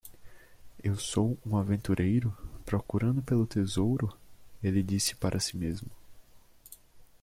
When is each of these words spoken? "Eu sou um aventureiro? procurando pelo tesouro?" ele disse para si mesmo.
"Eu 0.83 0.95
sou 0.95 1.37
um 1.45 1.55
aventureiro? 1.55 2.35
procurando 2.65 3.21
pelo 3.21 3.45
tesouro?" 3.45 4.11
ele 4.63 4.81
disse 4.81 5.15
para 5.15 5.39
si 5.39 5.55
mesmo. 5.55 5.91